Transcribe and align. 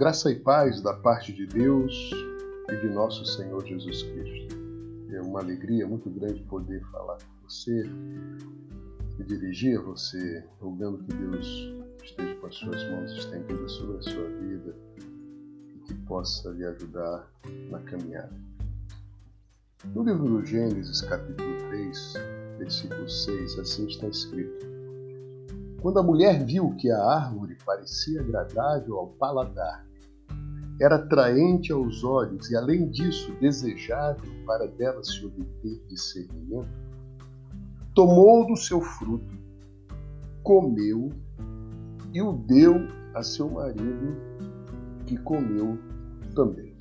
Graça 0.00 0.32
e 0.32 0.34
paz 0.34 0.80
da 0.80 0.94
parte 0.94 1.30
de 1.30 1.44
Deus 1.46 2.10
e 2.70 2.76
de 2.76 2.88
nosso 2.88 3.22
Senhor 3.26 3.62
Jesus 3.66 4.02
Cristo. 4.02 4.56
É 5.12 5.20
uma 5.20 5.40
alegria 5.40 5.86
muito 5.86 6.08
grande 6.08 6.42
poder 6.44 6.82
falar 6.90 7.18
com 7.18 7.46
você 7.46 7.84
e 9.18 9.24
dirigir 9.24 9.78
a 9.78 9.82
você, 9.82 10.42
rogando 10.58 11.04
que 11.04 11.12
Deus 11.12 11.46
esteja 12.02 12.34
com 12.36 12.46
as 12.46 12.54
suas 12.54 12.90
mãos 12.90 13.12
estendidas 13.12 13.72
sobre 13.72 13.98
a 13.98 14.02
sua 14.02 14.26
vida 14.38 14.74
e 15.68 15.78
que 15.80 15.94
possa 16.06 16.48
lhe 16.48 16.64
ajudar 16.64 17.30
na 17.68 17.80
caminhada. 17.80 18.32
No 19.94 20.02
livro 20.02 20.24
do 20.24 20.46
Gênesis, 20.46 21.02
capítulo 21.02 21.58
3, 21.68 22.14
versículo 22.56 23.06
6, 23.06 23.58
assim 23.58 23.86
está 23.86 24.08
escrito: 24.08 24.66
Quando 25.82 25.98
a 25.98 26.02
mulher 26.02 26.42
viu 26.42 26.74
que 26.76 26.90
a 26.90 27.04
árvore 27.04 27.54
parecia 27.66 28.22
agradável 28.22 28.96
ao 28.96 29.08
paladar, 29.08 29.89
era 30.80 30.96
atraente 30.96 31.70
aos 31.70 32.02
olhos 32.02 32.50
e, 32.50 32.56
além 32.56 32.88
disso, 32.88 33.32
desejável 33.38 34.30
para 34.46 34.66
dela 34.66 35.04
se 35.04 35.24
obter 35.26 35.78
discernimento, 35.88 36.70
tomou 37.94 38.46
do 38.46 38.56
seu 38.56 38.80
fruto, 38.80 39.38
comeu 40.42 41.10
e 42.14 42.22
o 42.22 42.32
deu 42.32 42.88
a 43.14 43.22
seu 43.22 43.50
marido, 43.50 44.16
que 45.06 45.18
comeu 45.18 45.78
também. 46.34 46.74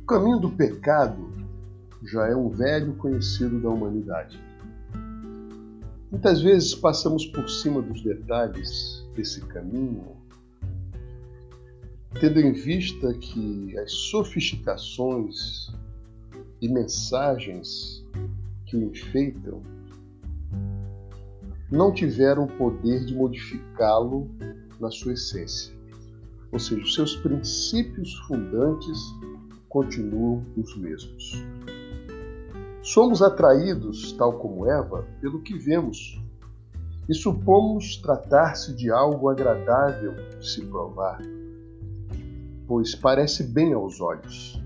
O 0.00 0.06
caminho 0.06 0.38
do 0.40 0.50
pecado 0.50 1.30
já 2.04 2.26
é 2.26 2.34
um 2.34 2.48
velho 2.48 2.94
conhecido 2.94 3.60
da 3.60 3.68
humanidade. 3.68 4.42
Muitas 6.10 6.40
vezes 6.40 6.74
passamos 6.74 7.26
por 7.26 7.48
cima 7.48 7.82
dos 7.82 8.02
detalhes 8.02 9.06
desse 9.14 9.40
caminho 9.42 10.22
tendo 12.20 12.40
em 12.40 12.52
vista 12.52 13.12
que 13.14 13.76
as 13.78 13.92
sofisticações 13.92 15.72
e 16.60 16.68
mensagens 16.68 18.04
que 18.66 18.76
o 18.76 18.84
enfeitam 18.84 19.62
não 21.70 21.92
tiveram 21.92 22.46
poder 22.46 23.04
de 23.04 23.14
modificá-lo 23.14 24.30
na 24.78 24.90
sua 24.90 25.14
essência. 25.14 25.74
Ou 26.52 26.58
seja, 26.58 26.82
os 26.82 26.94
seus 26.94 27.16
princípios 27.16 28.14
fundantes 28.26 28.98
continuam 29.68 30.44
os 30.56 30.76
mesmos. 30.76 31.42
Somos 32.82 33.22
atraídos, 33.22 34.12
tal 34.12 34.38
como 34.38 34.66
Eva, 34.66 35.06
pelo 35.20 35.40
que 35.40 35.56
vemos 35.56 36.20
e 37.08 37.14
supomos 37.14 37.96
tratar-se 37.96 38.74
de 38.74 38.90
algo 38.90 39.28
agradável 39.28 40.14
de 40.38 40.48
se 40.48 40.64
provar 40.66 41.20
pois 42.66 42.94
parece 42.94 43.44
bem 43.44 43.72
aos 43.72 44.00
olhos. 44.00 44.62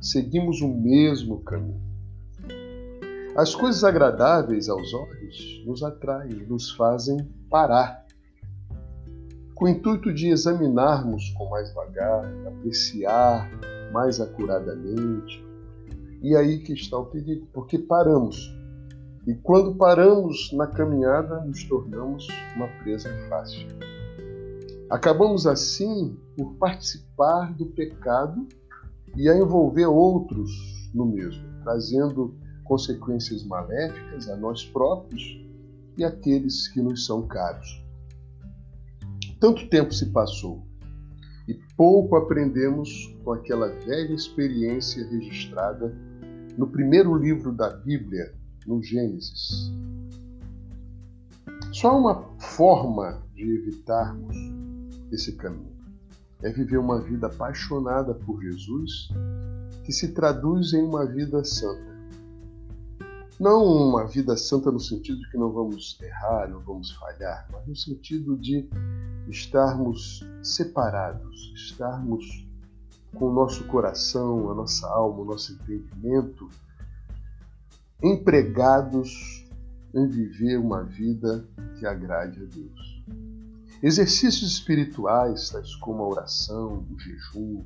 Seguimos 0.00 0.60
o 0.60 0.68
mesmo 0.68 1.40
caminho. 1.40 1.80
As 3.36 3.54
coisas 3.54 3.84
agradáveis 3.84 4.68
aos 4.68 4.92
olhos 4.92 5.62
nos 5.64 5.82
atraem, 5.82 6.46
nos 6.48 6.72
fazem 6.72 7.18
parar, 7.48 8.04
com 9.54 9.66
o 9.66 9.68
intuito 9.68 10.12
de 10.12 10.28
examinarmos 10.28 11.30
com 11.36 11.48
mais 11.48 11.72
vagar, 11.74 12.24
apreciar 12.46 13.48
mais 13.92 14.20
acuradamente. 14.20 15.44
E 16.22 16.34
aí 16.34 16.58
que 16.58 16.72
está 16.72 16.98
o 16.98 17.06
perigo, 17.06 17.46
porque 17.52 17.78
paramos. 17.78 18.54
E 19.26 19.34
quando 19.34 19.74
paramos 19.74 20.50
na 20.52 20.66
caminhada, 20.66 21.44
nos 21.44 21.62
tornamos 21.64 22.26
uma 22.56 22.68
presa 22.82 23.10
fácil. 23.28 23.68
Acabamos 24.90 25.46
assim 25.46 26.18
por 26.36 26.54
participar 26.54 27.54
do 27.54 27.66
pecado 27.66 28.44
e 29.16 29.28
a 29.28 29.36
envolver 29.36 29.86
outros 29.86 30.50
no 30.92 31.06
mesmo, 31.06 31.44
trazendo 31.62 32.36
consequências 32.64 33.44
maléficas 33.44 34.28
a 34.28 34.36
nós 34.36 34.64
próprios 34.64 35.22
e 35.96 36.04
àqueles 36.04 36.66
que 36.66 36.82
nos 36.82 37.06
são 37.06 37.24
caros. 37.28 37.84
Tanto 39.38 39.68
tempo 39.68 39.94
se 39.94 40.06
passou 40.06 40.66
e 41.46 41.54
pouco 41.76 42.16
aprendemos 42.16 43.16
com 43.22 43.32
aquela 43.32 43.68
velha 43.68 44.12
experiência 44.12 45.06
registrada 45.08 45.96
no 46.58 46.66
primeiro 46.66 47.14
livro 47.14 47.52
da 47.52 47.70
Bíblia, 47.70 48.34
no 48.66 48.82
Gênesis. 48.82 49.72
Só 51.72 51.96
uma 51.96 52.24
forma 52.38 53.22
de 53.32 53.42
evitarmos 53.42 54.49
esse 55.10 55.36
caminho. 55.36 55.78
É 56.42 56.50
viver 56.50 56.78
uma 56.78 57.00
vida 57.00 57.26
apaixonada 57.26 58.14
por 58.14 58.40
Jesus, 58.42 59.08
que 59.84 59.92
se 59.92 60.12
traduz 60.12 60.72
em 60.72 60.82
uma 60.82 61.04
vida 61.06 61.44
santa. 61.44 61.90
Não 63.38 63.64
uma 63.64 64.06
vida 64.06 64.36
santa 64.36 64.70
no 64.70 64.80
sentido 64.80 65.18
de 65.20 65.30
que 65.30 65.38
não 65.38 65.50
vamos 65.50 65.98
errar, 66.00 66.48
não 66.48 66.60
vamos 66.60 66.92
falhar, 66.92 67.48
mas 67.50 67.66
no 67.66 67.74
sentido 67.74 68.36
de 68.36 68.68
estarmos 69.28 70.22
separados, 70.42 71.52
estarmos 71.54 72.46
com 73.14 73.30
o 73.30 73.32
nosso 73.32 73.64
coração, 73.64 74.50
a 74.50 74.54
nossa 74.54 74.86
alma, 74.88 75.22
o 75.22 75.24
nosso 75.24 75.54
entendimento 75.54 76.48
empregados 78.02 79.46
em 79.94 80.06
viver 80.06 80.58
uma 80.58 80.82
vida 80.82 81.44
que 81.78 81.86
agrade 81.86 82.42
a 82.42 82.46
Deus. 82.46 82.89
Exercícios 83.82 84.52
espirituais, 84.52 85.48
tais 85.48 85.74
como 85.76 86.02
a 86.02 86.08
oração, 86.08 86.84
o 86.90 86.98
jejum, 86.98 87.64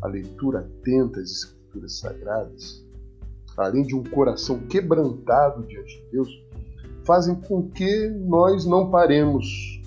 a 0.00 0.06
leitura 0.06 0.60
atenta 0.60 1.20
às 1.20 1.30
Escrituras 1.30 1.98
Sagradas, 1.98 2.82
além 3.58 3.82
de 3.82 3.94
um 3.94 4.02
coração 4.02 4.60
quebrantado 4.66 5.66
diante 5.66 6.02
de 6.04 6.10
Deus, 6.10 6.28
fazem 7.04 7.34
com 7.34 7.68
que 7.68 8.08
nós 8.08 8.64
não 8.64 8.90
paremos 8.90 9.82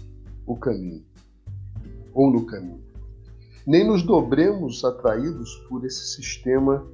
o 0.45 0.55
caminho, 0.55 1.03
ou 2.13 2.31
no 2.31 2.45
caminho, 2.45 2.83
nem 3.65 3.87
nos 3.87 4.03
dobremos 4.03 4.85
atraídos 4.85 5.55
por 5.67 5.83
esse 5.83 6.13
sistema 6.13 6.85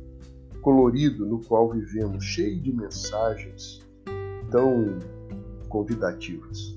colorido 0.62 1.26
no 1.26 1.44
qual 1.44 1.70
vivemos, 1.70 2.24
cheio 2.24 2.62
de 2.62 2.72
mensagens 2.72 3.81
tão 4.50 4.98
convidativas. 5.68 6.74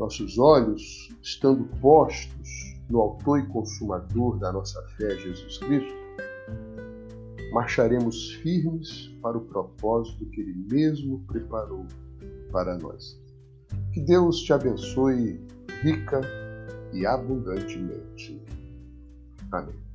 Nossos 0.00 0.38
olhos, 0.38 1.14
estando 1.22 1.62
postos 1.78 2.48
no 2.88 3.00
Autor 3.00 3.40
e 3.40 3.46
Consumador 3.48 4.38
da 4.38 4.50
nossa 4.50 4.82
fé, 4.96 5.10
Jesus 5.10 5.58
Cristo, 5.58 5.94
marcharemos 7.52 8.32
firmes 8.36 9.08
para 9.20 9.36
o 9.36 9.42
propósito 9.42 10.24
que 10.30 10.40
Ele 10.40 10.54
mesmo 10.72 11.22
preparou 11.26 11.84
para 12.50 12.78
nós. 12.78 13.20
Que 13.92 14.00
Deus 14.00 14.40
te 14.40 14.54
abençoe 14.54 15.38
rica 15.82 16.22
e 16.94 17.04
abundantemente. 17.04 18.42
Amém. 19.52 19.89